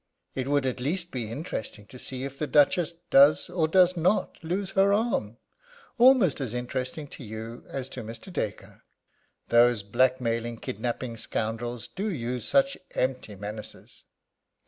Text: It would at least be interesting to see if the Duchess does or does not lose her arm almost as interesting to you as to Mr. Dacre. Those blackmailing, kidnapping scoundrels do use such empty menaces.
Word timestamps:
It 0.33 0.47
would 0.47 0.65
at 0.65 0.79
least 0.79 1.11
be 1.11 1.29
interesting 1.29 1.85
to 1.85 1.99
see 1.99 2.23
if 2.23 2.35
the 2.39 2.47
Duchess 2.47 2.93
does 3.11 3.51
or 3.51 3.67
does 3.67 3.95
not 3.95 4.43
lose 4.43 4.71
her 4.71 4.91
arm 4.91 5.37
almost 5.99 6.41
as 6.41 6.55
interesting 6.55 7.05
to 7.09 7.23
you 7.23 7.63
as 7.67 7.87
to 7.89 8.01
Mr. 8.03 8.33
Dacre. 8.33 8.81
Those 9.49 9.83
blackmailing, 9.83 10.57
kidnapping 10.57 11.17
scoundrels 11.17 11.87
do 11.87 12.11
use 12.11 12.47
such 12.47 12.79
empty 12.95 13.35
menaces. 13.35 14.05